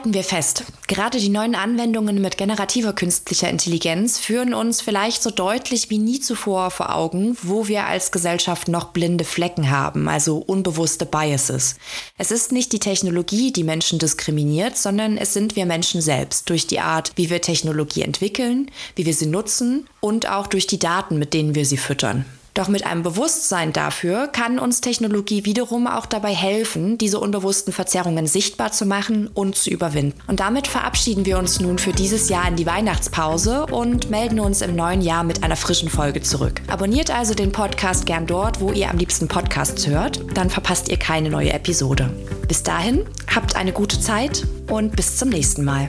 Halten 0.00 0.14
wir 0.14 0.24
fest, 0.24 0.64
gerade 0.88 1.18
die 1.18 1.28
neuen 1.28 1.54
Anwendungen 1.54 2.22
mit 2.22 2.38
generativer 2.38 2.94
künstlicher 2.94 3.50
Intelligenz 3.50 4.16
führen 4.16 4.54
uns 4.54 4.80
vielleicht 4.80 5.22
so 5.22 5.30
deutlich 5.30 5.90
wie 5.90 5.98
nie 5.98 6.20
zuvor 6.20 6.70
vor 6.70 6.96
Augen, 6.96 7.36
wo 7.42 7.68
wir 7.68 7.84
als 7.84 8.10
Gesellschaft 8.10 8.68
noch 8.68 8.92
blinde 8.92 9.26
Flecken 9.26 9.68
haben, 9.68 10.08
also 10.08 10.38
unbewusste 10.38 11.04
Biases. 11.04 11.76
Es 12.16 12.30
ist 12.30 12.50
nicht 12.50 12.72
die 12.72 12.78
Technologie, 12.78 13.52
die 13.52 13.62
Menschen 13.62 13.98
diskriminiert, 13.98 14.78
sondern 14.78 15.18
es 15.18 15.34
sind 15.34 15.54
wir 15.54 15.66
Menschen 15.66 16.00
selbst 16.00 16.48
durch 16.48 16.66
die 16.66 16.80
Art, 16.80 17.12
wie 17.16 17.28
wir 17.28 17.42
Technologie 17.42 18.00
entwickeln, 18.00 18.70
wie 18.96 19.04
wir 19.04 19.12
sie 19.12 19.26
nutzen 19.26 19.86
und 20.00 20.30
auch 20.30 20.46
durch 20.46 20.66
die 20.66 20.78
Daten, 20.78 21.18
mit 21.18 21.34
denen 21.34 21.54
wir 21.54 21.66
sie 21.66 21.76
füttern. 21.76 22.24
Doch 22.54 22.68
mit 22.68 22.84
einem 22.84 23.02
Bewusstsein 23.02 23.72
dafür 23.72 24.28
kann 24.28 24.58
uns 24.58 24.80
Technologie 24.80 25.44
wiederum 25.44 25.86
auch 25.86 26.06
dabei 26.06 26.34
helfen, 26.34 26.98
diese 26.98 27.20
unbewussten 27.20 27.72
Verzerrungen 27.72 28.26
sichtbar 28.26 28.72
zu 28.72 28.86
machen 28.86 29.28
und 29.28 29.56
zu 29.56 29.70
überwinden. 29.70 30.18
Und 30.26 30.40
damit 30.40 30.66
verabschieden 30.66 31.26
wir 31.26 31.38
uns 31.38 31.60
nun 31.60 31.78
für 31.78 31.92
dieses 31.92 32.28
Jahr 32.28 32.48
in 32.48 32.56
die 32.56 32.66
Weihnachtspause 32.66 33.66
und 33.66 34.10
melden 34.10 34.40
uns 34.40 34.62
im 34.62 34.74
neuen 34.74 35.00
Jahr 35.00 35.24
mit 35.24 35.42
einer 35.42 35.56
frischen 35.56 35.88
Folge 35.88 36.22
zurück. 36.22 36.60
Abonniert 36.68 37.10
also 37.10 37.34
den 37.34 37.52
Podcast 37.52 38.06
gern 38.06 38.26
dort, 38.26 38.60
wo 38.60 38.72
ihr 38.72 38.90
am 38.90 38.98
liebsten 38.98 39.28
Podcasts 39.28 39.86
hört, 39.86 40.20
dann 40.34 40.50
verpasst 40.50 40.88
ihr 40.88 40.98
keine 40.98 41.30
neue 41.30 41.52
Episode. 41.52 42.10
Bis 42.48 42.62
dahin, 42.62 43.04
habt 43.32 43.56
eine 43.56 43.72
gute 43.72 44.00
Zeit 44.00 44.46
und 44.68 44.96
bis 44.96 45.16
zum 45.16 45.28
nächsten 45.28 45.64
Mal. 45.64 45.88